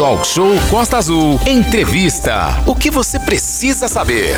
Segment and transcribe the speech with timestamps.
[0.00, 1.38] Talk Show Costa Azul.
[1.46, 2.58] Entrevista.
[2.66, 4.34] O que você precisa saber?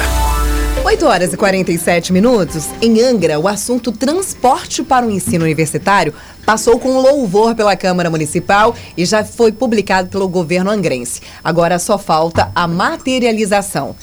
[0.85, 2.67] 8 horas e 47 minutos.
[2.83, 6.13] Em Angra, o assunto transporte para o ensino universitário
[6.45, 11.21] passou com louvor pela Câmara Municipal e já foi publicado pelo governo angrense.
[11.45, 13.95] Agora só falta a materialização.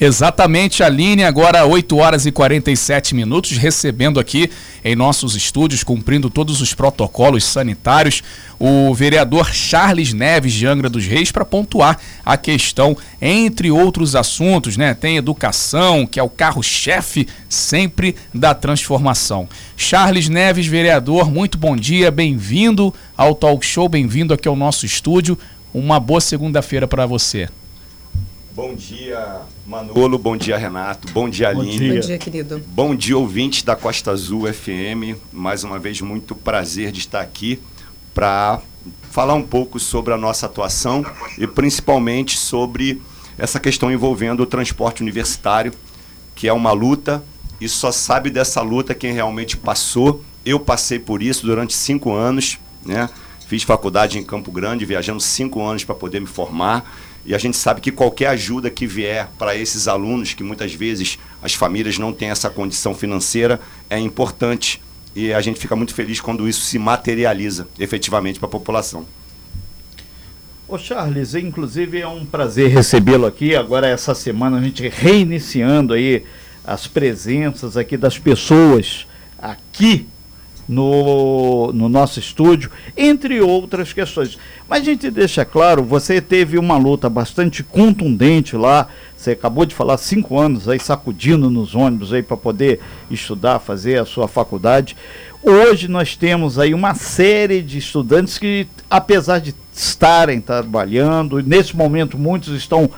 [0.00, 4.48] Exatamente, Aline, agora 8 horas e 47 minutos, recebendo aqui
[4.84, 8.22] em nossos estúdios, cumprindo todos os protocolos sanitários,
[8.60, 14.76] o vereador Charles Neves de Angra dos Reis para pontuar a questão, entre outros assuntos,
[14.76, 14.94] né?
[14.94, 19.48] Tem educação, que é o carro-chefe sempre da transformação.
[19.76, 25.36] Charles Neves, vereador, muito bom dia, bem-vindo ao Talk Show, bem-vindo aqui ao nosso estúdio.
[25.74, 27.48] Uma boa segunda-feira para você.
[28.54, 30.16] Bom dia, Manolo.
[30.16, 31.12] Bom dia, Renato.
[31.12, 31.78] Bom dia, Bom Aline.
[31.78, 32.62] dia, Bom dia querido.
[32.68, 35.20] Bom dia, ouvintes da Costa Azul FM.
[35.30, 37.60] Mais uma vez, muito prazer de estar aqui
[38.14, 38.62] para
[39.10, 41.04] falar um pouco sobre a nossa atuação
[41.36, 43.02] e principalmente sobre
[43.36, 45.74] essa questão envolvendo o transporte universitário,
[46.34, 47.22] que é uma luta
[47.60, 50.24] e só sabe dessa luta quem realmente passou.
[50.46, 53.10] Eu passei por isso durante cinco anos, né?
[53.46, 56.90] Fiz faculdade em Campo Grande, viajando cinco anos para poder me formar.
[57.24, 61.18] E a gente sabe que qualquer ajuda que vier para esses alunos, que muitas vezes
[61.42, 63.60] as famílias não têm essa condição financeira,
[63.90, 64.80] é importante.
[65.14, 69.06] E a gente fica muito feliz quando isso se materializa efetivamente para a população.
[70.66, 73.56] Ô Charles, inclusive é um prazer recebê-lo aqui.
[73.56, 76.24] Agora essa semana a gente reiniciando aí
[76.64, 79.06] as presenças aqui das pessoas
[79.38, 80.06] aqui
[80.68, 84.38] no, no nosso estúdio, entre outras questões.
[84.68, 88.86] Mas a gente deixa claro, você teve uma luta bastante contundente lá,
[89.16, 92.80] você acabou de falar cinco anos aí sacudindo nos ônibus aí para poder
[93.10, 94.96] estudar, fazer a sua faculdade.
[95.42, 102.18] Hoje nós temos aí uma série de estudantes que, apesar de estarem trabalhando, nesse momento
[102.18, 102.90] muitos estão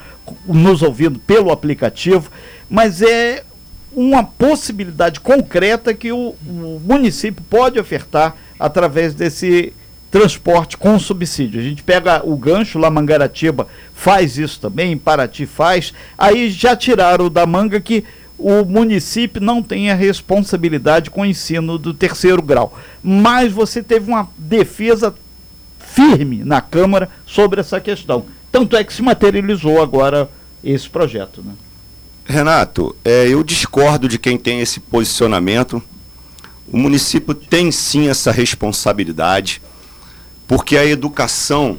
[0.47, 2.31] nos ouvindo pelo aplicativo,
[2.69, 3.45] mas é
[3.93, 9.73] uma possibilidade concreta que o, o, município pode ofertar através desse
[10.11, 11.61] transporte com subsídio.
[11.61, 17.31] A gente pega o gancho lá, Mangaratiba faz isso também, Paraty faz, aí já tiraram
[17.31, 18.05] da manga que
[18.39, 22.77] o município não tem a responsabilidade com o ensino do terceiro grau.
[23.03, 25.15] Mas você teve uma defesa
[25.79, 28.25] firme na Câmara sobre essa questão.
[28.51, 30.29] Tanto é que se materializou agora
[30.65, 31.43] esse projeto.
[31.43, 31.53] Né?
[32.31, 35.83] Renato, é, eu discordo de quem tem esse posicionamento.
[36.73, 39.61] O município tem sim essa responsabilidade,
[40.47, 41.79] porque a educação,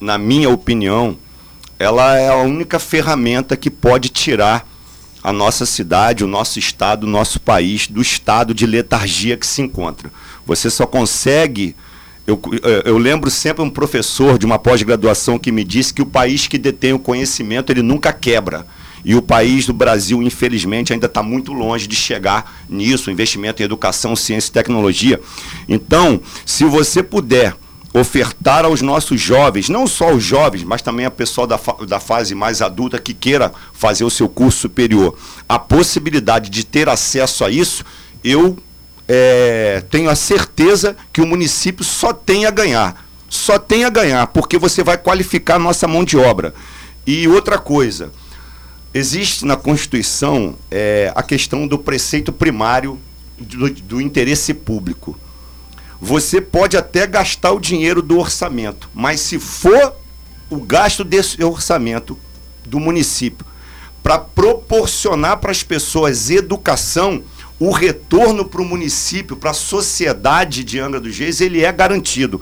[0.00, 1.18] na minha opinião,
[1.78, 4.66] ela é a única ferramenta que pode tirar
[5.22, 9.62] a nossa cidade, o nosso estado, o nosso país do estado de letargia que se
[9.62, 10.12] encontra.
[10.46, 11.74] Você só consegue.
[12.24, 12.40] Eu,
[12.84, 16.56] eu lembro sempre um professor de uma pós-graduação que me disse que o país que
[16.56, 18.64] detém o conhecimento ele nunca quebra.
[19.04, 23.64] E o país do Brasil, infelizmente, ainda está muito longe de chegar nisso, investimento em
[23.64, 25.20] educação, ciência e tecnologia.
[25.68, 27.56] Então, se você puder
[27.94, 32.00] ofertar aos nossos jovens, não só os jovens, mas também a pessoa da, fa da
[32.00, 35.16] fase mais adulta que queira fazer o seu curso superior,
[35.48, 37.84] a possibilidade de ter acesso a isso,
[38.24, 38.56] eu
[39.06, 43.04] é, tenho a certeza que o município só tem a ganhar.
[43.28, 46.54] Só tem a ganhar, porque você vai qualificar a nossa mão de obra.
[47.06, 48.12] E outra coisa,
[48.94, 52.98] existe na Constituição é, a questão do preceito primário
[53.38, 55.18] do, do, interesse público.
[56.00, 59.94] Você pode até gastar o dinheiro do orçamento, mas se for
[60.50, 62.18] o gasto desse orçamento
[62.66, 63.46] do município
[64.02, 67.22] para proporcionar para as pessoas educação,
[67.58, 72.40] o retorno para o município, para a sociedade de Angra dos Reis, ele é garantido.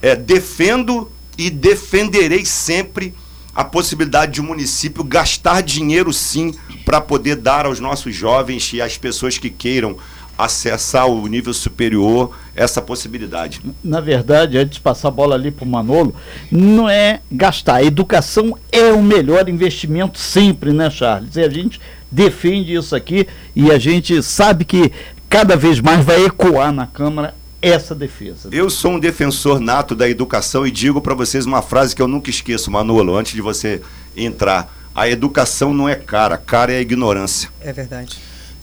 [0.00, 3.12] É, defendo e defenderei sempre
[3.60, 8.72] a possibilidade de o um município gastar dinheiro sim para poder dar aos nossos jovens
[8.72, 9.98] e às pessoas que queiram
[10.38, 13.60] acessar o nível superior essa possibilidade.
[13.84, 16.14] Na verdade, antes de passar a bola ali para o Manolo,
[16.50, 17.74] não é gastar.
[17.74, 21.36] A educação é o melhor investimento sempre, né, Charles?
[21.36, 21.78] E a gente
[22.10, 24.90] defende isso aqui e a gente sabe que
[25.28, 28.48] cada vez mais vai ecoar na Câmara essa defesa.
[28.52, 32.08] Eu sou um defensor nato da educação e digo para vocês uma frase que eu
[32.08, 33.82] nunca esqueço, Manolo, antes de você
[34.16, 34.74] entrar.
[34.94, 37.50] A educação não é cara, cara é a ignorância.
[37.60, 38.18] É verdade.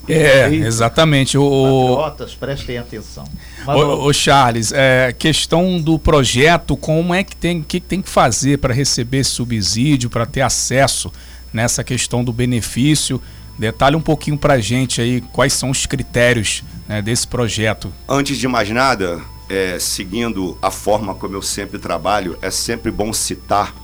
[0.07, 1.37] É, exatamente.
[1.37, 1.97] O...
[1.97, 3.25] Patriotas, prestem atenção.
[3.67, 8.59] O, o, Charles, é, questão do projeto, como é que tem que, tem que fazer
[8.59, 11.11] para receber esse subsídio, para ter acesso
[11.53, 13.21] nessa questão do benefício?
[13.59, 17.93] Detalhe um pouquinho para a gente aí quais são os critérios né, desse projeto.
[18.07, 23.11] Antes de mais nada, é, seguindo a forma como eu sempre trabalho, é sempre bom
[23.11, 23.75] citar,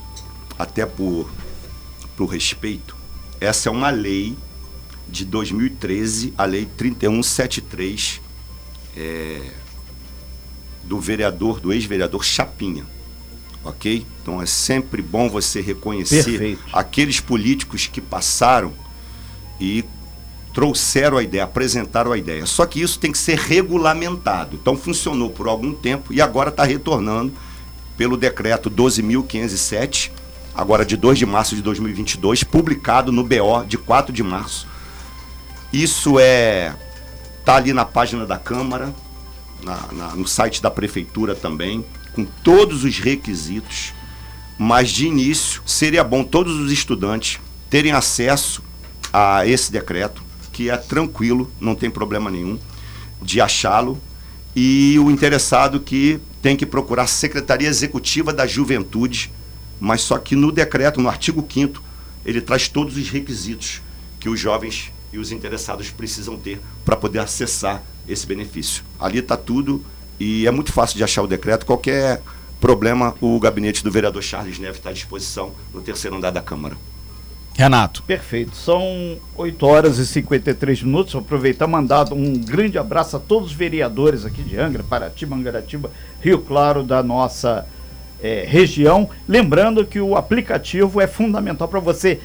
[0.57, 1.29] até por,
[2.15, 2.95] por respeito,
[3.41, 4.37] essa é uma lei
[5.07, 8.21] de 2013, a lei 3173,
[8.95, 9.41] é,
[10.83, 12.85] do vereador, do ex-vereador Chapinha.
[13.63, 14.05] Ok?
[14.21, 16.61] Então é sempre bom você reconhecer Perfeito.
[16.73, 18.73] aqueles políticos que passaram
[19.59, 19.85] e
[20.53, 22.45] trouxeram a ideia, apresentaram a ideia.
[22.45, 24.55] Só que isso tem que ser regulamentado.
[24.55, 27.33] Então funcionou por algum tempo e agora está retornando
[27.97, 30.11] pelo decreto 12.507,
[30.53, 34.67] agora de 2 de março de 2022, publicado no BO de 4 de março.
[35.71, 36.75] Isso é
[37.43, 38.93] tá ali na página da Câmara,
[39.63, 41.83] na, na, no site da Prefeitura também,
[42.13, 43.93] com todos os requisitos.
[44.57, 47.39] Mas de início seria bom todos os estudantes
[47.69, 48.63] terem acesso
[49.11, 50.22] a esse decreto,
[50.53, 52.57] que é tranquilo, não tem problema nenhum
[53.21, 53.99] de achá-lo.
[54.55, 59.31] E o interessado que tem que procurar a Secretaria Executiva da Juventude,
[59.79, 61.81] mas só que no decreto, no artigo 5
[62.25, 63.81] ele traz todos os requisitos
[64.19, 68.83] que os jovens e os interessados precisam ter para poder acessar esse benefício.
[68.99, 69.83] Ali está tudo
[70.19, 71.65] e é muito fácil de achar o decreto.
[71.65, 72.21] Qualquer
[72.61, 76.77] problema, o gabinete do vereador Charles Neves está à disposição no terceiro andar da Câmara.
[77.55, 78.03] Renato.
[78.03, 78.55] Perfeito.
[78.55, 81.13] São 8 horas e 53 minutos.
[81.13, 85.91] Vou aproveitar mandar um grande abraço a todos os vereadores aqui de Angra, Paraty, Mangaratiba,
[86.21, 87.65] Rio Claro, da nossa
[88.21, 89.09] é, região.
[89.27, 92.19] Lembrando que o aplicativo é fundamental para você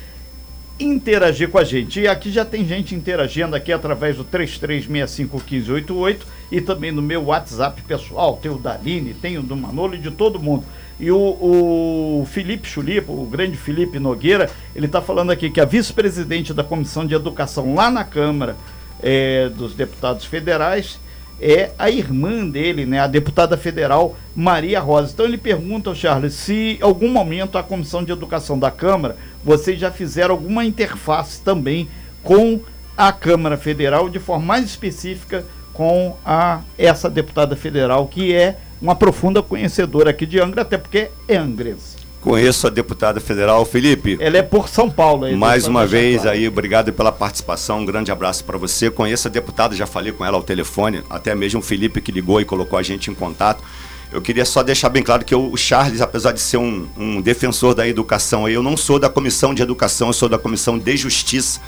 [0.80, 2.00] interagir com a gente.
[2.00, 6.18] E aqui já tem gente interagindo aqui através do 33651588
[6.52, 9.98] e também no meu WhatsApp pessoal, tem o da Aline, tem o do Manolo e
[9.98, 10.64] de todo mundo.
[11.00, 15.64] E o, o Felipe Chulipa, o grande Felipe Nogueira, ele está falando aqui que a
[15.64, 18.56] vice-presidente da Comissão de Educação lá na Câmara
[19.00, 20.98] é, dos Deputados Federais
[21.40, 25.12] é a irmã dele, né, a deputada federal Maria Rosa.
[25.12, 29.16] Então ele pergunta ao Charles se em algum momento a Comissão de Educação da Câmara,
[29.44, 31.88] vocês já fizeram alguma interface também
[32.24, 32.60] com
[32.96, 38.94] a Câmara Federal, de forma mais específica com a essa deputada federal, que é uma
[38.94, 41.98] profunda conhecedora aqui de Angra, até porque é angrense.
[42.20, 44.18] Conheço a deputada federal, Felipe.
[44.20, 45.24] Ela é por São Paulo.
[45.24, 48.90] Aí, Mais uma vez aí, obrigado pela participação, um grande abraço para você.
[48.90, 52.40] Conheço a deputada, já falei com ela ao telefone, até mesmo o Felipe que ligou
[52.40, 53.62] e colocou a gente em contato.
[54.10, 57.20] Eu queria só deixar bem claro que eu, o Charles, apesar de ser um, um
[57.20, 60.96] defensor da educação, eu não sou da comissão de educação, eu sou da comissão de
[60.96, 61.60] justiça.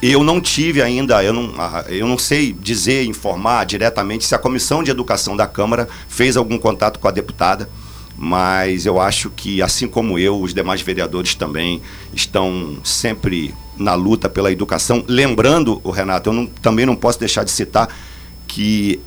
[0.00, 4.38] Eu não tive ainda, eu não, ah, eu não sei dizer, informar diretamente se a
[4.38, 7.68] comissão de educação da Câmara fez algum contato com a deputada
[8.20, 11.80] mas eu acho que, assim como eu, os demais vereadores também
[12.12, 15.04] estão sempre na luta pela educação.
[15.06, 17.88] Lembrando, o Renato, eu não, também não posso deixar de citar
[18.48, 19.00] que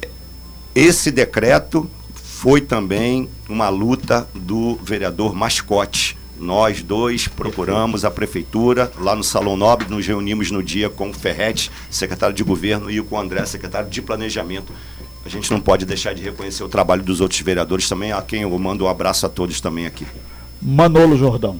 [0.73, 6.17] esse decreto foi também uma luta do vereador Mascote.
[6.41, 11.13] Nós dois procuramos a prefeitura, lá no Salão Nobre, nos reunimos no dia com o
[11.13, 14.73] Ferretti, secretário de governo, e com o André, secretário de planejamento,
[15.23, 18.41] a gente não pode deixar de reconhecer o trabalho dos outros vereadores também, a quem
[18.41, 20.05] eu mando um abraço a todos também aqui.
[20.59, 21.59] Manolo Jordão.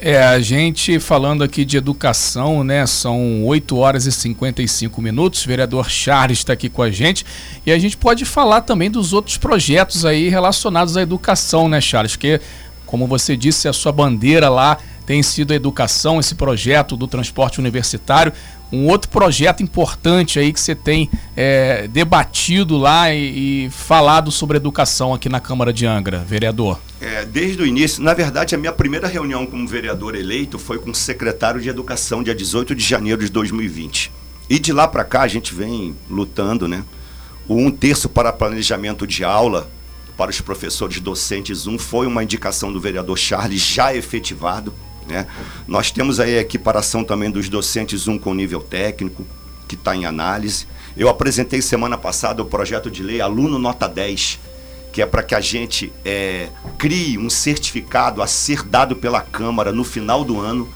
[0.00, 2.84] É, a gente falando aqui de educação, né?
[2.84, 5.44] São 8 horas e 55 minutos.
[5.44, 7.24] O vereador Charles está aqui com a gente.
[7.64, 12.16] E a gente pode falar também dos outros projetos aí relacionados à educação, né, Charles?
[12.16, 12.40] Porque,
[12.94, 17.58] como você disse, a sua bandeira lá tem sido a educação, esse projeto do transporte
[17.58, 18.32] universitário.
[18.72, 24.58] Um outro projeto importante aí que você tem é, debatido lá e, e, falado sobre
[24.58, 26.78] educação aqui na Câmara de Angra, vereador.
[27.00, 30.90] É, desde o início, na verdade, a minha primeira reunião como vereador eleito foi com
[30.90, 34.12] o secretário de Educação, dia 18 de janeiro de 2020.
[34.48, 36.84] E de lá para cá a gente vem lutando, né?
[37.48, 39.68] O um terço para planejamento de aula
[40.16, 44.72] para os professores docentes, um foi uma indicação do vereador Charles já efetivado.
[45.06, 45.26] Né?
[45.66, 49.26] Nós temos aí a equiparação também dos docentes, um com nível técnico,
[49.68, 50.66] que está em análise.
[50.96, 54.38] Eu apresentei semana passada o projeto de lei Aluno Nota 10,
[54.92, 59.72] que é para que a gente é, crie um certificado a ser dado pela Câmara
[59.72, 60.68] no final do ano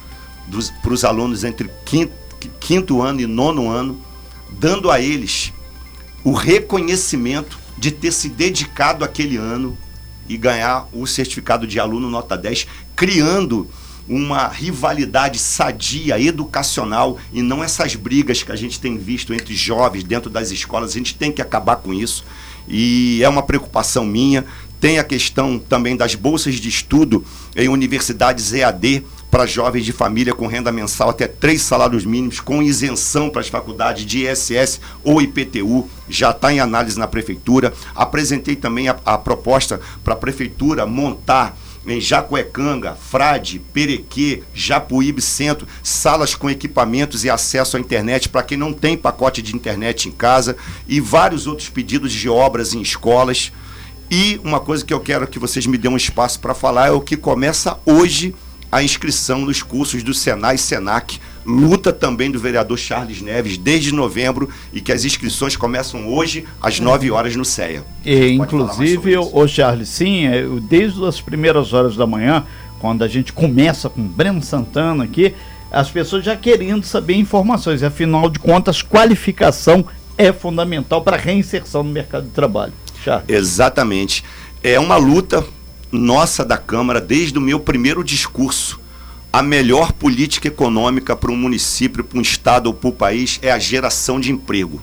[0.82, 2.12] para os alunos entre quinto,
[2.58, 4.00] quinto ano e nono ano,
[4.50, 5.52] dando a eles
[6.24, 9.76] o reconhecimento de ter se dedicado aquele ano
[10.28, 13.68] e ganhar o certificado de aluno nota 10, criando
[14.08, 20.02] uma rivalidade sadia, educacional, e não essas brigas que a gente tem visto entre jovens
[20.02, 20.90] dentro das escolas.
[20.90, 22.24] A gente tem que acabar com isso.
[22.66, 24.44] E é uma preocupação minha.
[24.80, 30.34] Tem a questão também das bolsas de estudo em universidades EAD para jovens de família
[30.34, 35.20] com renda mensal até três salários mínimos, com isenção para as faculdades de ISS ou
[35.20, 37.72] IPTU, já está em análise na prefeitura.
[37.94, 41.56] Apresentei também a, a proposta para a prefeitura montar
[41.86, 48.58] em Jacuecanga, Frade, Perequê, Japuíbe Centro, salas com equipamentos e acesso à internet para quem
[48.58, 50.56] não tem pacote de internet em casa
[50.86, 53.52] e vários outros pedidos de obras em escolas.
[54.10, 56.90] E uma coisa que eu quero que vocês me dêem um espaço para falar é
[56.90, 58.34] o que começa hoje
[58.70, 61.18] a inscrição nos cursos do Senai e Senac.
[61.44, 66.78] Luta também do vereador Charles Neves desde novembro e que as inscrições começam hoje às
[66.78, 67.82] 9 horas no CEA.
[68.04, 72.44] E, inclusive, o Charles, sim, é, desde as primeiras horas da manhã,
[72.78, 75.34] quando a gente começa com Breno Santana aqui,
[75.70, 77.82] as pessoas já querendo saber informações.
[77.82, 79.84] Afinal de contas, qualificação
[80.16, 82.72] é fundamental para a reinserção no mercado de trabalho.
[83.02, 83.28] Charles.
[83.28, 84.24] Exatamente.
[84.62, 85.44] É uma luta
[85.90, 88.78] nossa da Câmara, desde o meu primeiro discurso,
[89.32, 93.50] a melhor política econômica para um município, para um estado ou para o país é
[93.50, 94.80] a geração de emprego.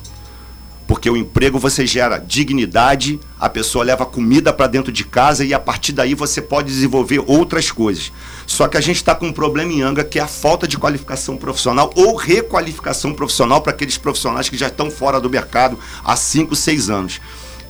[0.87, 5.51] Porque o emprego você gera dignidade, a pessoa leva comida para dentro de casa e
[5.51, 8.11] a partir daí você pode desenvolver outras coisas.
[8.45, 10.77] Só que a gente está com um problema em Anga que é a falta de
[10.77, 16.15] qualificação profissional ou requalificação profissional para aqueles profissionais que já estão fora do mercado há
[16.15, 17.19] 5, 6 anos.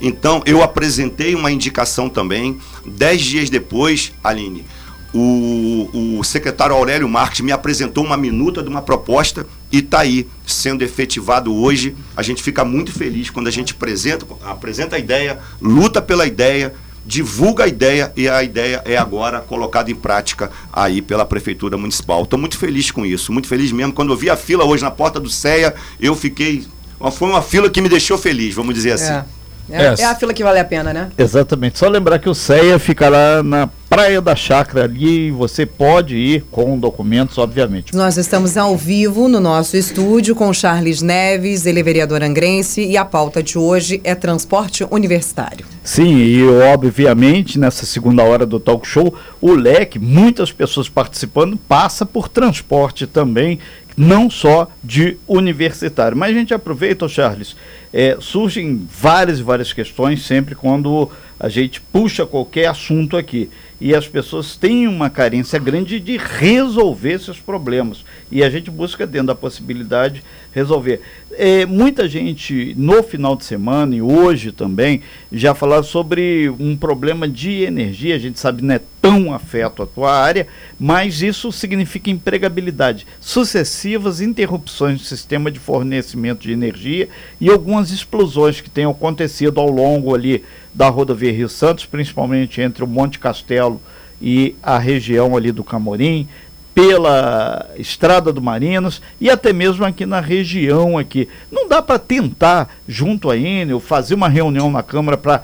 [0.01, 2.57] Então, eu apresentei uma indicação também.
[2.85, 4.65] Dez dias depois, Aline,
[5.13, 10.27] o, o secretário Aurélio Marques me apresentou uma minuta de uma proposta e está aí,
[10.45, 11.95] sendo efetivado hoje.
[12.17, 16.73] A gente fica muito feliz quando a gente apresenta, apresenta a ideia, luta pela ideia,
[17.05, 22.23] divulga a ideia e a ideia é agora colocada em prática aí pela Prefeitura Municipal.
[22.23, 23.93] Estou muito feliz com isso, muito feliz mesmo.
[23.93, 26.65] Quando eu vi a fila hoje na porta do CEA, eu fiquei.
[27.13, 29.13] Foi uma fila que me deixou feliz, vamos dizer assim.
[29.13, 29.25] É.
[29.69, 31.09] É, é, a fila que vale a pena, né?
[31.17, 31.79] Exatamente.
[31.79, 36.43] Só lembrar que o CEA fica lá na Praia da Chácara ali, você pode ir
[36.51, 37.95] com documentos, obviamente.
[37.95, 42.97] Nós estamos ao vivo no nosso estúdio com Charles Neves, ele é vereador angrense, e
[42.97, 45.65] a pauta de hoje é transporte universitário.
[45.83, 46.43] Sim, e
[46.73, 53.07] obviamente nessa segunda hora do talk show, o leque, muitas pessoas participando, passa por transporte
[53.07, 53.59] também,
[53.95, 56.17] não só de universitário.
[56.17, 57.55] Mas a gente aproveita, Charles,
[57.97, 61.09] é, surgem várias e várias questões sempre quando
[61.39, 63.49] a gente puxa qualquer assunto aqui.
[63.79, 68.03] E as pessoas têm uma carência grande de resolver esses problemas.
[68.29, 70.21] E a gente busca, dentro da possibilidade,
[70.53, 70.99] resolver.
[71.31, 77.29] É, muita gente, no final de semana e hoje também, já falaram sobre um problema
[77.29, 78.15] de energia.
[78.15, 80.47] A gente sabe que não é tão afeto a tua área,
[80.79, 83.05] mas isso significa empregabilidade.
[83.21, 87.07] Sucessivas interrupções do sistema de fornecimento de energia
[87.39, 90.43] e algumas explosões que têm acontecido ao longo ali
[90.73, 93.79] da rodovia Rio Santos, principalmente entre o Monte Castelo
[94.19, 96.27] e a região ali do Camorim,
[96.73, 101.29] pela Estrada do Marinos e até mesmo aqui na região aqui.
[101.51, 105.43] Não dá para tentar, junto à Enel, fazer uma reunião na Câmara para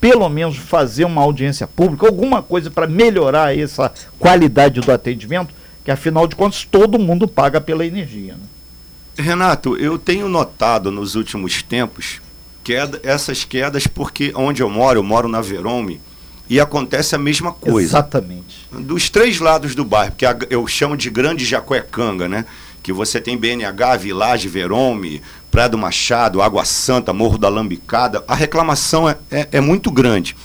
[0.00, 5.52] pelo menos fazer uma audiência pública, alguma coisa para melhorar essa qualidade do atendimento,
[5.84, 8.34] que afinal de contas todo mundo paga pela energia.
[8.34, 9.22] Né?
[9.22, 12.20] Renato, eu tenho notado nos últimos tempos
[12.64, 16.00] queda, essas quedas porque onde eu moro, eu moro na Verome,
[16.48, 17.88] e acontece a mesma coisa.
[17.88, 18.66] Exatamente.
[18.72, 22.44] Dos três lados do bairro, que eu chamo de Grande Jacuecanga, né?
[22.82, 28.24] Que você tem BNH, Village, Verome, Praia do Machado, Água Santa, Morro da Lambicada.
[28.26, 30.36] A reclamação é, é, é muito grande.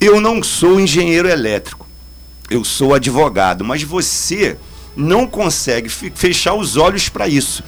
[0.00, 1.86] Eu não sou engenheiro elétrico,
[2.48, 4.56] eu sou advogado, mas você
[4.96, 7.64] não consegue fechar os olhos para isso.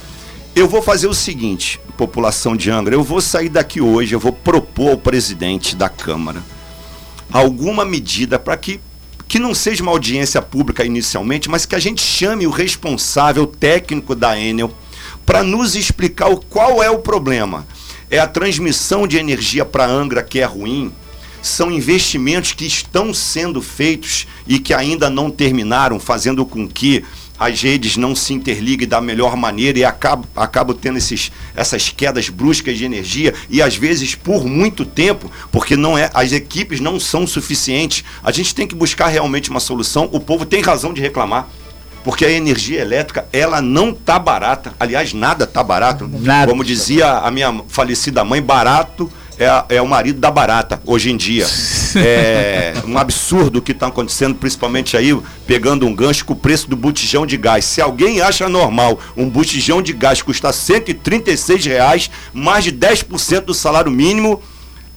[0.55, 4.33] Eu vou fazer o seguinte, população de Angra, eu vou sair daqui hoje, eu vou
[4.33, 6.43] propor ao presidente da Câmara
[7.33, 8.81] alguma medida para que
[9.31, 14.13] que não seja uma audiência pública inicialmente, mas que a gente chame o responsável técnico
[14.13, 14.75] da Enel
[15.25, 17.65] para nos explicar o, qual é o problema.
[18.11, 20.93] É a transmissão de energia para Angra que é ruim?
[21.41, 27.05] São investimentos que estão sendo feitos e que ainda não terminaram, fazendo com que
[27.41, 32.29] as redes não se interliguem da melhor maneira e acabam, acabam tendo esses, essas quedas
[32.29, 37.01] bruscas de energia e às vezes por muito tempo, porque não é, as equipes não
[37.01, 38.05] são suficientes.
[38.23, 40.07] A gente tem que buscar realmente uma solução.
[40.13, 41.49] O povo tem razão de reclamar.
[42.03, 44.73] Porque a energia elétrica, ela não tá barata.
[44.81, 46.09] Aliás, nada tá barato.
[46.09, 46.51] Nada.
[46.51, 51.17] Como dizia a minha falecida mãe, barato é, é o marido da barata, hoje em
[51.17, 51.47] dia.
[51.97, 55.13] É um absurdo o que está acontecendo, principalmente aí,
[55.45, 57.65] pegando um gancho com o preço do botijão de gás.
[57.65, 63.55] Se alguém acha normal um botijão de gás custar 136 reais, mais de 10% do
[63.55, 64.41] salário mínimo,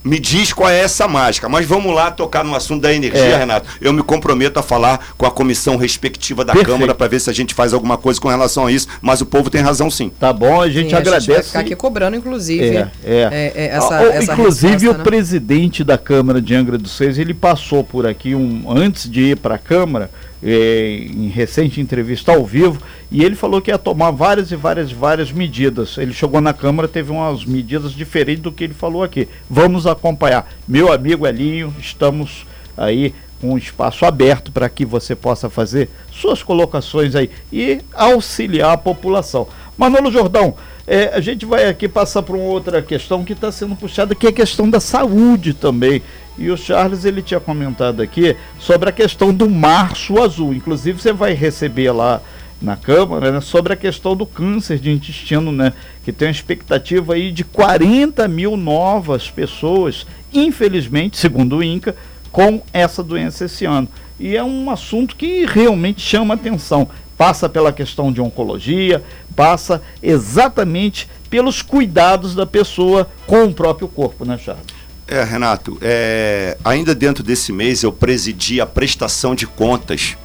[0.03, 1.47] Me diz qual é essa mágica.
[1.47, 3.37] Mas vamos lá tocar no assunto da energia, é.
[3.37, 3.67] Renato.
[3.79, 6.73] Eu me comprometo a falar com a comissão respectiva da Perfeito.
[6.73, 8.87] Câmara para ver se a gente faz alguma coisa com relação a isso.
[9.01, 10.11] Mas o povo tem razão sim.
[10.19, 11.15] Tá bom, a gente sim, agradece.
[11.15, 12.77] A gente vai ficar aqui cobrando, inclusive.
[12.77, 13.29] É, é.
[13.31, 15.03] é, é essa, ah, essa inclusive, resposta, o né?
[15.03, 19.37] presidente da Câmara de Angra dos Seis, ele passou por aqui um, antes de ir
[19.37, 20.09] para a Câmara
[20.43, 24.91] é, em recente entrevista ao vivo, e ele falou que ia tomar várias e várias
[24.91, 25.97] várias medidas.
[25.97, 29.27] Ele chegou na Câmara, teve umas medidas diferentes do que ele falou aqui.
[29.49, 30.51] Vamos acompanhar.
[30.67, 32.45] Meu amigo Elinho, estamos
[32.75, 38.77] aí um espaço aberto para que você possa fazer suas colocações aí e auxiliar a
[38.77, 39.47] população.
[39.77, 43.75] Manolo Jordão, é, a gente vai aqui passar por uma outra questão que está sendo
[43.75, 46.01] puxada, que é a questão da saúde também.
[46.37, 50.53] E o Charles ele tinha comentado aqui sobre a questão do março azul.
[50.53, 52.21] Inclusive você vai receber lá
[52.61, 55.73] na Câmara né, sobre a questão do câncer de intestino, né?
[56.03, 61.95] Que tem uma expectativa aí de 40 mil novas pessoas, infelizmente, segundo o INCA,
[62.31, 63.87] com essa doença esse ano.
[64.19, 66.87] E é um assunto que realmente chama atenção.
[67.17, 69.03] Passa pela questão de oncologia,
[69.35, 74.72] passa exatamente pelos cuidados da pessoa com o próprio corpo, né, Charles?
[75.07, 80.15] É, Renato, é, ainda dentro desse mês eu presidi a prestação de contas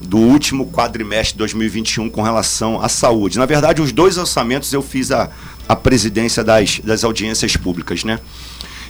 [0.00, 3.36] do último quadrimestre de 2021 com relação à saúde.
[3.36, 5.28] Na verdade, os dois orçamentos eu fiz a,
[5.68, 8.20] a presidência das, das audiências públicas, né?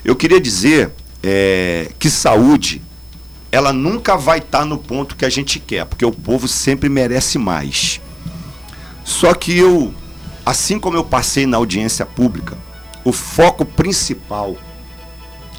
[0.05, 0.90] Eu queria dizer
[1.23, 2.83] é, que saúde,
[3.50, 6.90] ela nunca vai estar tá no ponto que a gente quer, porque o povo sempre
[6.90, 8.00] merece mais.
[9.02, 9.95] Só que eu,
[10.45, 12.57] assim como eu passei na audiência pública,
[13.02, 14.59] o foco principal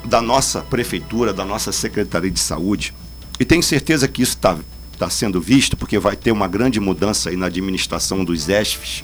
[0.09, 2.93] da nossa prefeitura, da nossa Secretaria de Saúde,
[3.39, 4.57] e tenho certeza que isso está
[4.97, 9.03] tá sendo visto, porque vai ter uma grande mudança aí na administração dos ESFs,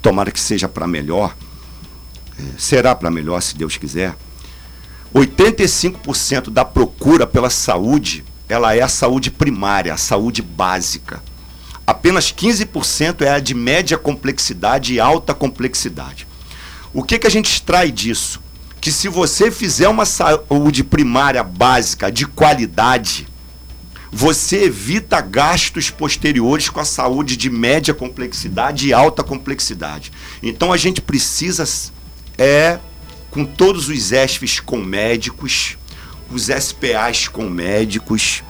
[0.00, 1.36] tomara que seja para melhor,
[2.38, 4.16] é, será para melhor se Deus quiser.
[5.14, 11.22] 85% da procura pela saúde, ela é a saúde primária, a saúde básica.
[11.86, 16.26] Apenas 15% é a de média complexidade e alta complexidade.
[16.92, 18.43] O que, que a gente extrai disso?
[18.84, 23.26] Que se você fizer uma saúde primária básica de qualidade,
[24.12, 30.12] você evita gastos posteriores com a saúde de média complexidade e alta complexidade.
[30.42, 31.64] Então a gente precisa
[32.36, 32.78] é
[33.30, 35.78] com todos os ESFs com médicos,
[36.30, 38.44] os SPAs com médicos,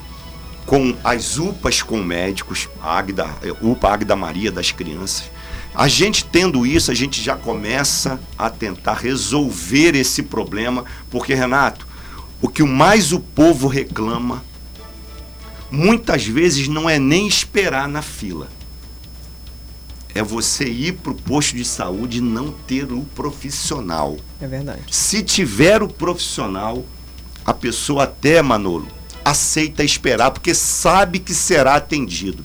[0.67, 3.29] com as UPAs com médicos, a Agda,
[3.63, 5.31] UPA Agda Maria das crianças,
[5.75, 11.87] a gente tendo isso, a gente já começa a tentar resolver esse problema, porque, Renato,
[12.41, 14.45] o que mais o povo reclama,
[15.71, 18.49] muitas vezes não é nem esperar na fila.
[20.15, 24.17] É você ir para o posto de saúde e não ter o profissional.
[24.41, 24.83] É verdade.
[24.93, 26.85] Se tiver o profissional,
[27.45, 28.87] a pessoa até, Manolo,
[29.25, 32.45] aceita esperar, porque sabe que será atendido.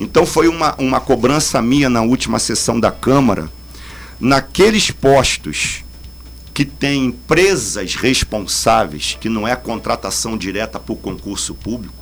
[0.00, 3.52] Então foi uma, uma cobrança minha na última sessão da Câmara,
[4.18, 5.84] naqueles postos
[6.54, 11.94] que tem empresas responsáveis, que não é contratação direta por concurso público,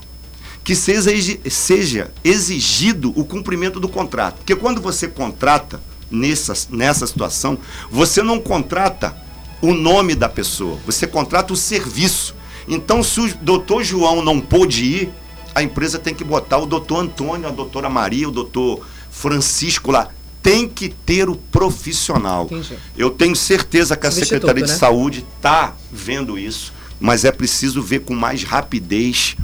[0.62, 1.10] que seja,
[1.50, 4.36] seja exigido o cumprimento do contrato.
[4.36, 7.58] Porque quando você contrata nessa, nessa situação,
[7.90, 9.16] você não contrata
[9.60, 12.34] o nome da pessoa, você contrata o serviço.
[12.68, 15.10] Então, se o doutor João não pôde ir,
[15.54, 20.08] a empresa tem que botar o doutor Antônio, a doutora Maria, o doutor Francisco lá.
[20.42, 22.44] Tem que ter o profissional.
[22.44, 22.76] Entendi.
[22.96, 24.72] Eu tenho certeza que a Secretaria né?
[24.72, 29.36] de Saúde está vendo isso, mas é preciso ver com mais rapidez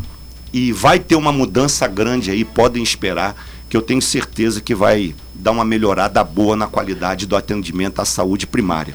[0.52, 3.34] e vai ter uma mudança grande aí, podem esperar,
[3.68, 8.04] que eu tenho certeza que vai dar uma melhorada boa na qualidade do atendimento à
[8.04, 8.94] saúde primária.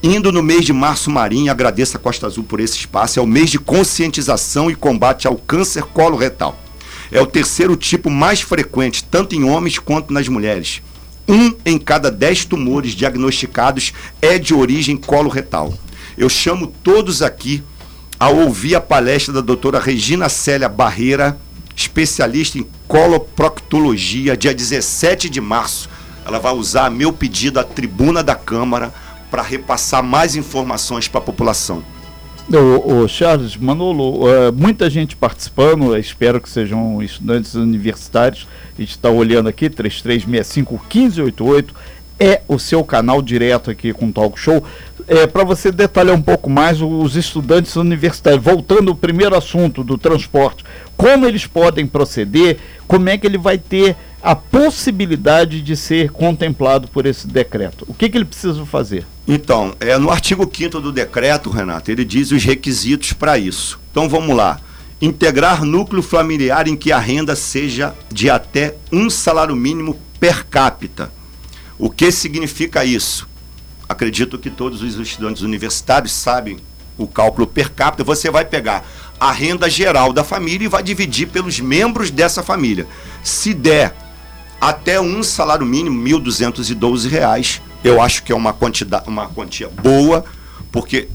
[0.00, 3.18] Indo no mês de março marinho, agradeço a Costa Azul por esse espaço.
[3.18, 6.56] É o mês de conscientização e combate ao câncer coloretal.
[7.10, 10.82] É o terceiro tipo mais frequente, tanto em homens quanto nas mulheres.
[11.26, 15.74] Um em cada dez tumores diagnosticados é de origem coloretal.
[16.16, 17.60] Eu chamo todos aqui
[18.20, 21.36] a ouvir a palestra da doutora Regina Célia Barreira,
[21.74, 25.88] especialista em coloproctologia, dia 17 de março.
[26.24, 28.94] Ela vai usar meu pedido à tribuna da Câmara
[29.30, 31.82] para repassar mais informações para a população.
[32.50, 38.48] O, o, Charles Manolo, uh, muita gente participando, espero que sejam estudantes universitários.
[38.76, 41.66] A gente está olhando aqui, 3365-1588
[42.18, 44.64] é o seu canal direto aqui com o Talk Show.
[45.06, 49.96] É, para você detalhar um pouco mais os estudantes universitários, voltando ao primeiro assunto do
[49.96, 50.64] transporte,
[50.96, 56.88] como eles podem proceder, como é que ele vai ter a possibilidade de ser contemplado
[56.88, 57.84] por esse decreto?
[57.88, 59.06] O que, que ele precisa fazer?
[59.26, 63.78] Então, é, no artigo 5 do decreto, Renato, ele diz os requisitos para isso.
[63.90, 64.60] Então vamos lá.
[65.00, 71.12] Integrar núcleo familiar em que a renda seja de até um salário mínimo per capita.
[71.78, 73.28] O que significa isso?
[73.88, 76.58] Acredito que todos os estudantes universitários sabem
[76.96, 78.02] o cálculo per capita.
[78.02, 78.84] Você vai pegar
[79.20, 82.86] a renda geral da família e vai dividir pelos membros dessa família.
[83.22, 83.94] Se der
[84.60, 90.24] até um salário mínimo, R$ 1.212, eu acho que é uma, quantidade, uma quantia boa,
[90.72, 91.08] porque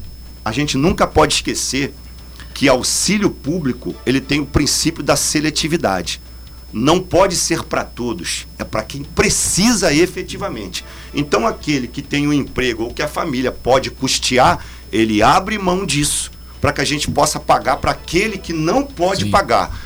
[0.44, 1.94] a gente nunca pode esquecer
[2.54, 6.22] que auxílio público ele tem o princípio da seletividade.
[6.72, 10.84] Não pode ser para todos, é para quem precisa efetivamente.
[11.14, 15.86] Então, aquele que tem um emprego ou que a família pode custear, ele abre mão
[15.86, 19.32] disso para que a gente possa pagar para aquele que não pode Sim.
[19.32, 19.78] pagar.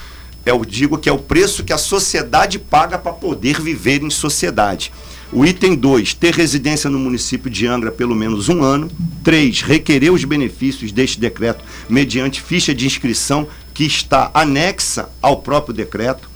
[0.47, 4.93] Eu digo que é o preço que a sociedade paga para poder viver em sociedade.
[5.29, 8.89] O item 2, ter residência no município de Angra pelo menos um ano.
[9.25, 15.73] 3, requerer os benefícios deste decreto mediante ficha de inscrição que está anexa ao próprio
[15.73, 16.29] decreto.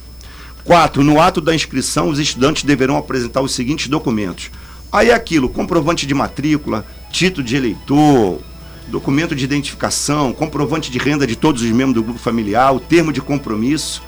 [0.66, 4.52] 4, no ato da inscrição, os estudantes deverão apresentar os seguintes documentos.
[4.92, 8.42] Aí é aquilo, comprovante de matrícula, título de eleitor,
[8.88, 13.12] documento de identificação, comprovante de renda de todos os membros do grupo familiar, o termo
[13.12, 14.02] de compromisso.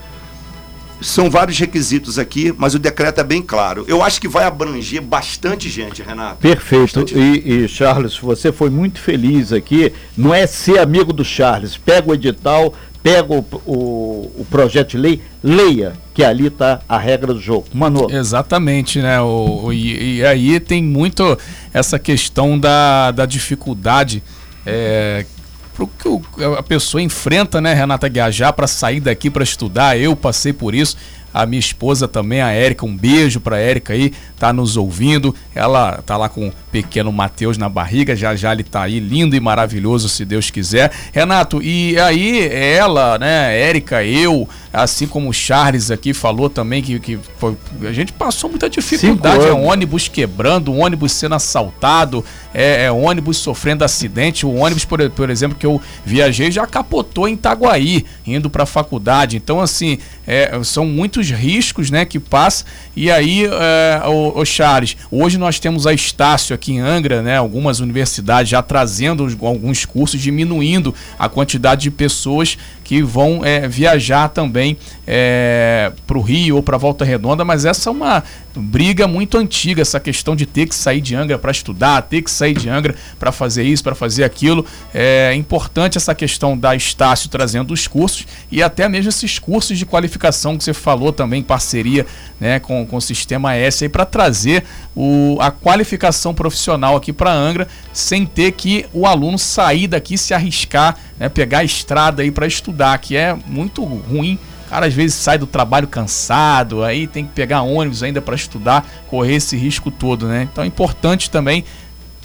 [1.01, 3.83] São vários requisitos aqui, mas o decreto é bem claro.
[3.89, 6.37] Eu acho que vai abranger bastante gente, Renato.
[6.37, 7.01] Perfeito.
[7.01, 7.17] Bastante...
[7.17, 9.91] E, e, Charles, você foi muito feliz aqui.
[10.15, 11.75] Não é ser amigo do Charles.
[11.75, 16.97] Pega o edital, pega o, o, o projeto de lei, leia, que ali está a
[16.97, 17.65] regra do jogo.
[17.73, 18.07] Manu.
[18.09, 19.19] Exatamente, né?
[19.19, 21.37] O, o e, e, aí tem muito
[21.73, 24.23] essa questão da, da dificuldade.
[24.65, 25.25] É,
[25.73, 26.21] pro que o,
[26.57, 29.97] a pessoa enfrenta, né, Renata Guiajá, para sair daqui para estudar.
[29.97, 30.97] Eu passei por isso.
[31.33, 35.35] A minha esposa também, a Érica, um beijo para Érica aí, tá nos ouvindo.
[35.55, 39.35] Ela tá lá com o pequeno Mateus na barriga, já já ele tá aí lindo
[39.35, 40.91] e maravilhoso, se Deus quiser.
[41.11, 46.99] Renato, e aí ela, né, Érica, eu, assim como o Charles aqui falou também que,
[46.99, 52.91] que foi, a gente passou muita dificuldade, é ônibus quebrando, ônibus sendo assaltado, é, é,
[52.91, 58.03] ônibus sofrendo acidente, o ônibus, por, por exemplo, que eu viajei já capotou em Itaguaí,
[58.25, 59.37] indo para a faculdade.
[59.37, 62.65] Então, assim, é, são muitos riscos, né, que passa.
[62.95, 67.37] E aí, é, o, o, Charles, hoje nós temos a Estácio aqui em Angra, né,
[67.37, 74.29] algumas universidades já trazendo alguns cursos, diminuindo a quantidade de pessoas que vão é, viajar
[74.29, 74.62] também
[75.05, 78.23] é, para o Rio ou para Volta Redonda, mas essa é uma
[78.55, 82.29] briga muito antiga, essa questão de ter que sair de Angra para estudar, ter que
[82.29, 84.65] sair de Angra para fazer isso, para fazer aquilo.
[84.93, 89.85] É importante essa questão da Estácio trazendo os cursos e até mesmo esses cursos de
[89.85, 92.05] qualificação que você falou também parceria
[92.39, 94.63] né, com, com o Sistema S para trazer
[94.95, 100.33] o, a qualificação profissional aqui para Angra sem ter que o aluno sair daqui se
[100.33, 104.37] arriscar, né, pegar a estrada aí para estudar, que é muito ruim
[104.73, 108.83] cara às vezes sai do trabalho cansado, aí tem que pegar ônibus ainda para estudar,
[109.07, 110.47] correr esse risco todo, né?
[110.51, 111.63] Então é importante também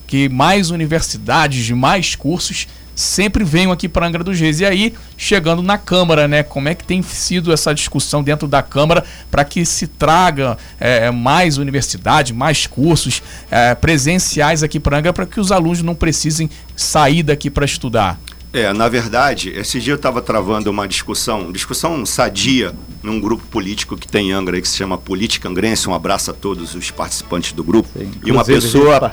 [0.07, 4.61] que mais universidades, de mais cursos sempre venham aqui para Angra dos Reis.
[4.61, 6.43] E aí, chegando na Câmara, né?
[6.43, 11.11] Como é que tem sido essa discussão dentro da Câmara para que se traga é,
[11.11, 16.49] mais universidade, mais cursos é, presenciais aqui para Angra, para que os alunos não precisem
[16.75, 18.19] sair daqui para estudar?
[18.53, 23.97] É, na verdade, esse dia eu estava travando uma discussão, discussão sadia, num grupo político
[23.97, 25.89] que tem em Angra, que se chama Política Angrense.
[25.89, 27.89] Um abraço a todos os participantes do grupo.
[27.97, 29.13] Sim, e uma pessoa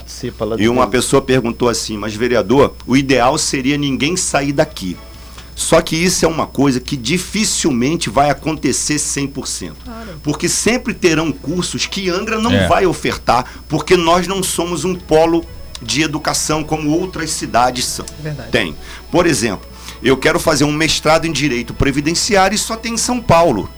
[0.58, 4.96] e uma pessoa perguntou assim: "Mas vereador, o ideal seria ninguém sair daqui".
[5.54, 9.72] Só que isso é uma coisa que dificilmente vai acontecer 100%.
[9.82, 10.20] Claro.
[10.22, 12.68] Porque sempre terão cursos que Angra não é.
[12.68, 15.46] vai ofertar, porque nós não somos um polo
[15.86, 18.04] de educação como outras cidades são.
[18.20, 18.50] Verdade.
[18.50, 18.76] Tem.
[19.10, 19.66] Por exemplo,
[20.02, 23.70] eu quero fazer um mestrado em direito previdenciário e só tem em São Paulo.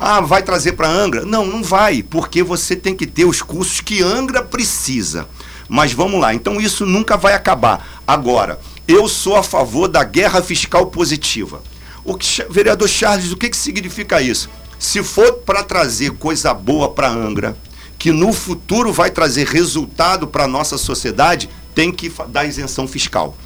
[0.00, 1.26] Ah, vai trazer para Angra?
[1.26, 5.28] Não, não vai, porque você tem que ter os cursos que Angra precisa.
[5.68, 8.00] Mas vamos lá, então isso nunca vai acabar.
[8.06, 11.62] Agora, eu sou a favor da guerra fiscal positiva.
[12.02, 14.48] O que, vereador Charles, o que, que significa isso?
[14.78, 17.56] Se for para trazer coisa boa para Angra,
[18.00, 23.36] que no futuro vai trazer resultado para a nossa sociedade, tem que dar isenção fiscal.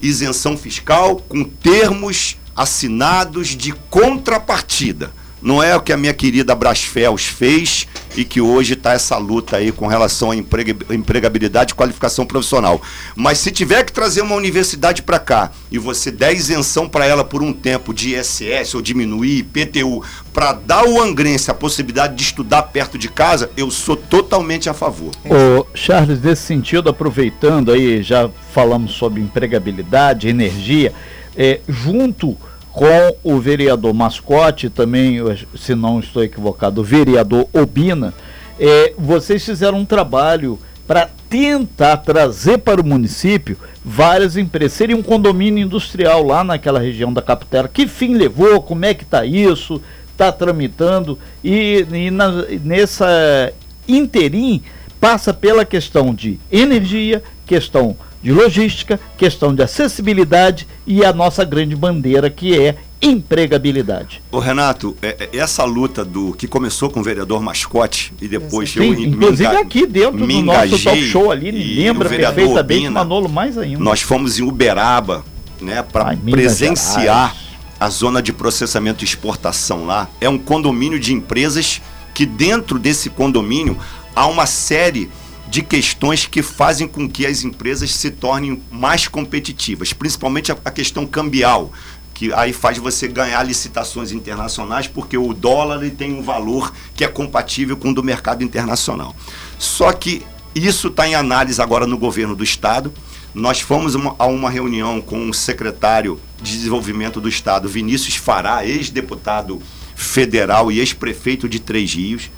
[0.00, 5.12] Isenção fiscal com termos assinados de contrapartida.
[5.42, 9.56] Não é o que a minha querida Brasfels fez e que hoje está essa luta
[9.56, 12.80] aí com relação à empregabilidade e qualificação profissional.
[13.16, 17.24] Mas se tiver que trazer uma universidade para cá e você der isenção para ela
[17.24, 22.22] por um tempo de ISS ou diminuir IPTU para dar ao angrense a possibilidade de
[22.22, 25.10] estudar perto de casa, eu sou totalmente a favor.
[25.24, 30.92] Ô, Charles, nesse sentido, aproveitando aí, já falamos sobre empregabilidade, energia,
[31.36, 32.36] é, junto
[32.72, 35.18] com o vereador Mascote, também,
[35.56, 38.14] se não estou equivocado, o vereador Obina,
[38.58, 44.72] é, vocês fizeram um trabalho para tentar trazer para o município várias empresas.
[44.72, 47.68] Seria um condomínio industrial lá naquela região da Capitela.
[47.68, 48.62] Que fim levou?
[48.62, 49.80] Como é que está isso?
[50.10, 51.18] Está tramitando?
[51.42, 52.30] E, e na,
[52.62, 53.52] nessa
[53.86, 54.62] interim
[55.00, 61.74] passa pela questão de energia, questão de logística, questão de acessibilidade e a nossa grande
[61.74, 64.22] bandeira que é empregabilidade.
[64.30, 68.70] O Renato, é, é, essa luta do que começou com o vereador Mascote e depois
[68.70, 73.58] Sim, eu inclusive enga, aqui dentro do nosso talk show ali, lembra perfeitamente Manolo mais
[73.58, 73.82] ainda.
[73.82, 75.24] Nós fomos em Uberaba,
[75.60, 77.36] né, para presenciar
[77.78, 80.08] a zona de processamento e exportação lá.
[80.20, 81.82] É um condomínio de empresas
[82.14, 83.76] que dentro desse condomínio
[84.14, 85.21] há uma série de
[85.60, 91.70] questões que fazem com que as empresas se tornem mais competitivas, principalmente a, questão cambial,
[92.14, 97.08] que aí faz você ganhar licitações internacionais, porque o dólar tem um valor que é
[97.08, 99.14] compatível com o do mercado internacional.
[99.58, 102.92] Só que isso está em análise agora no governo do Estado.
[103.34, 108.64] Nós fomos uma, a uma reunião com o secretário de Desenvolvimento do Estado, Vinícius Fará,
[108.64, 109.60] ex-deputado
[109.94, 112.30] federal e ex-prefeito de Três Rios,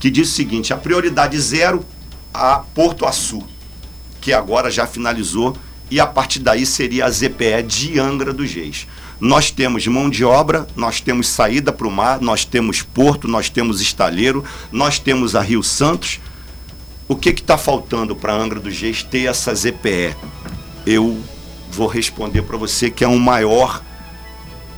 [0.00, 1.84] que disse o seguinte: a prioridade zero
[2.32, 3.42] a Porto Açu,
[4.20, 5.56] que agora já finalizou,
[5.90, 8.86] e a partir daí seria a ZPE de Angra dos Reis.
[9.20, 13.48] Nós temos mão de obra, nós temos saída para o mar, nós temos porto, nós
[13.48, 16.20] temos estaleiro, nós temos a Rio Santos.
[17.08, 20.14] O que está faltando para Angra dos Reis ter essa ZPE?
[20.86, 21.18] Eu
[21.70, 23.82] vou responder para você que é um maior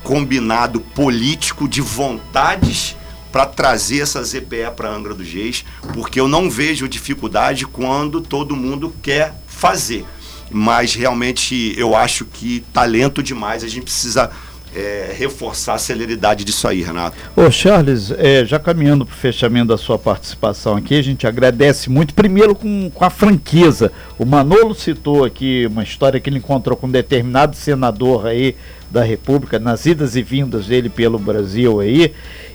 [0.03, 2.95] combinado político de vontades
[3.31, 5.63] para trazer essa ZPE para Angra dos Reis,
[5.93, 10.05] porque eu não vejo dificuldade quando todo mundo quer fazer.
[10.49, 14.29] Mas realmente eu acho que talento demais, a gente precisa
[14.75, 17.17] é, reforçar a celeridade disso aí, Renato.
[17.35, 21.89] Ô Charles, é, já caminhando para o fechamento da sua participação aqui, a gente agradece
[21.89, 23.91] muito, primeiro com, com a franqueza.
[24.17, 28.55] O Manolo citou aqui uma história que ele encontrou com um determinado senador aí
[28.89, 32.13] da República, nas idas e vindas dele pelo Brasil aí.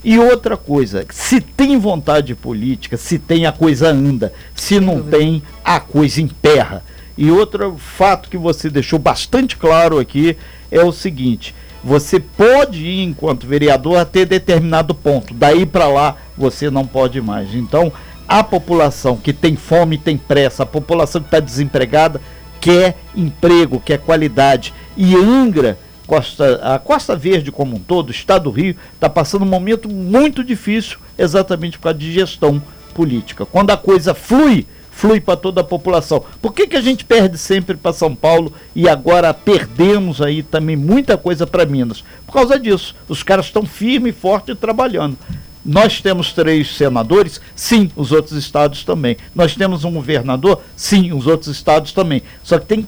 [0.09, 5.43] E outra coisa, se tem vontade política, se tem a coisa anda, se não tem,
[5.65, 6.85] a coisa emperra.
[7.19, 10.37] E outro fato que você deixou bastante claro aqui
[10.71, 16.71] é o seguinte: você pode ir enquanto vereador até determinado ponto, daí para lá você
[16.71, 17.53] não pode mais.
[17.53, 17.93] Então,
[18.29, 22.21] a população que tem fome, tem pressa, a população que está desempregada
[22.61, 24.73] quer emprego, quer qualidade.
[24.97, 29.43] E Angra, Costa, a Costa Verde como um todo, o Estado do Rio, está passando
[29.43, 32.63] um momento muito difícil exatamente por causa de gestão
[32.95, 33.45] política.
[33.45, 36.25] Quando a coisa flui, flui para toda a população.
[36.41, 40.77] Por que, que a gente perde sempre para São Paulo e agora perdemos aí também
[40.77, 42.03] muita coisa para Minas?
[42.25, 42.95] Por causa disso.
[43.09, 45.19] Os caras estão firme e forte trabalhando.
[45.63, 47.41] Nós temos três senadores?
[47.55, 49.17] Sim, os outros estados também.
[49.35, 50.63] Nós temos um governador?
[50.77, 52.23] Sim, os outros estados também.
[52.43, 52.87] Só que tem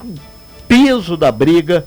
[0.69, 1.85] peso da briga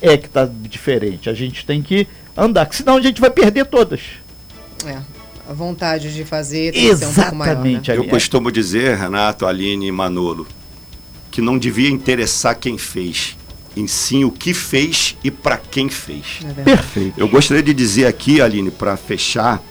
[0.00, 1.28] é que está diferente.
[1.28, 2.06] A gente tem que
[2.36, 4.00] andar, senão a gente vai perder todas.
[4.84, 4.98] É,
[5.48, 7.64] a vontade de fazer tem que ser um pouco maior.
[7.64, 7.80] Né?
[7.88, 10.46] Eu costumo dizer, Renato, Aline e Manolo,
[11.30, 13.36] que não devia interessar quem fez,
[13.76, 16.40] em sim o que fez e para quem fez.
[16.44, 17.18] É Perfeito.
[17.18, 19.62] Eu gostaria de dizer aqui, Aline, para fechar,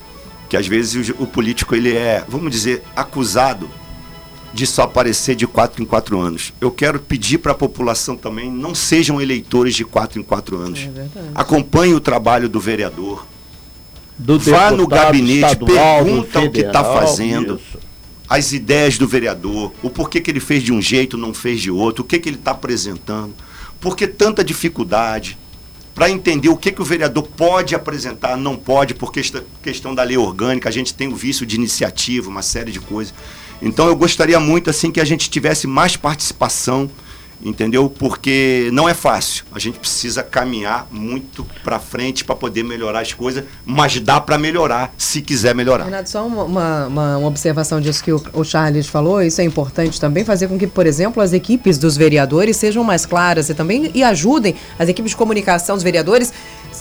[0.49, 3.69] que às vezes o, o político ele é, vamos dizer, acusado
[4.55, 6.53] de só aparecer de quatro em quatro anos.
[6.61, 10.79] Eu quero pedir para a população também, não sejam eleitores de quatro em quatro anos.
[10.79, 13.27] É Acompanhe o trabalho do vereador,
[14.17, 17.55] do Vá no gabinete, pergunta o que está fazendo.
[17.55, 17.85] Isso.
[18.29, 21.69] As ideias do vereador, o porquê que ele fez de um jeito, não fez de
[21.69, 23.35] outro, o que, que ele está apresentando,
[23.79, 25.37] por que tanta dificuldade,
[25.93, 30.17] para entender o que, que o vereador pode apresentar, não pode, por questão da lei
[30.17, 33.13] orgânica, a gente tem o vício de iniciativa, uma série de coisas.
[33.65, 36.89] Então eu gostaria muito assim que a gente tivesse mais participação
[37.43, 37.89] entendeu?
[37.89, 39.45] Porque não é fácil.
[39.51, 44.37] A gente precisa caminhar muito para frente para poder melhorar as coisas, mas dá para
[44.37, 45.85] melhorar se quiser melhorar.
[45.85, 49.99] Renato, só uma, uma, uma observação disso que o, o, Charles falou, isso é importante
[49.99, 53.91] também, fazer com que, por exemplo, as equipes dos vereadores sejam mais claras e também
[53.93, 56.33] e ajudem as equipes de comunicação dos vereadores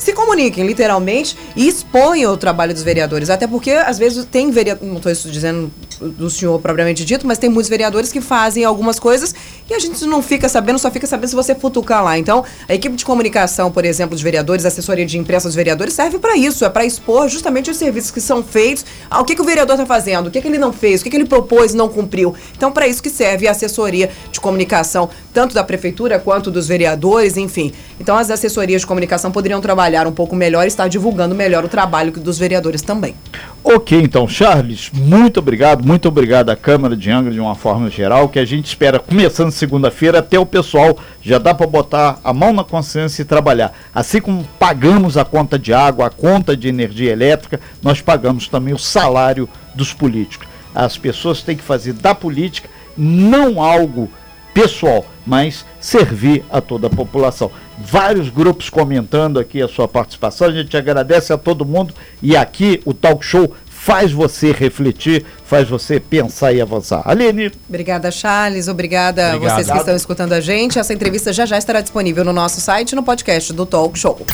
[0.05, 3.31] se comuniquem, literalmente, e exponham o trabalho dos vereadores.
[3.31, 7.49] Até porque, às vezes, tem vereador, não estou dizendo do senhor propriamente dito, mas tem
[7.49, 9.35] muitos vereadores que fazem algumas coisas
[9.69, 12.19] e a gente não fica sabendo, só fica sabendo se você futucar lá.
[12.19, 16.19] Então, a equipe de comunicação, por exemplo, de vereadores, assessoria de imprensa dos vereadores, serve
[16.19, 19.41] para isso, é para expor justamente os serviços que são feitos, ao ah, que, que
[19.41, 21.73] o vereador está fazendo, o que, que ele não fez, o que, que ele propôs
[21.73, 22.35] e não cumpriu.
[22.55, 27.37] Então, para isso que serve a assessoria de comunicação, tanto da prefeitura quanto dos vereadores,
[27.37, 27.73] enfim.
[27.99, 31.69] Então, as assessorias de comunicação poderiam trabalhar um pouco melhor e estar divulgando melhor o
[31.69, 33.15] trabalho dos vereadores também.
[33.63, 38.29] Ok, então, Charles, muito obrigado, muito obrigado à Câmara de Angra de uma forma geral,
[38.29, 42.53] que a gente espera, começando segunda-feira, até o pessoal já dá para botar a mão
[42.53, 43.73] na consciência e trabalhar.
[43.95, 48.75] Assim como pagamos a conta de água, a conta de energia elétrica, nós pagamos também
[48.75, 50.47] o salário dos políticos.
[50.75, 54.11] As pessoas têm que fazer da política não algo
[54.53, 57.51] pessoal, mas servir a toda a população.
[57.79, 62.81] Vários grupos comentando aqui a sua participação, a gente agradece a todo mundo e aqui
[62.85, 63.53] o talk show
[63.85, 67.03] faz você refletir, faz você pensar e avançar.
[67.05, 67.53] Aline.
[67.69, 68.67] Obrigada, Charles.
[68.67, 70.79] Obrigada a vocês que estão escutando a gente.
[70.79, 74.25] Essa entrevista já já estará disponível no nosso site e no podcast do Talk Show.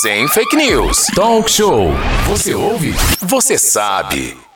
[0.00, 1.06] Sem fake news.
[1.14, 1.90] Talk Show.
[2.26, 2.94] Você ouve?
[3.20, 4.49] Você sabe.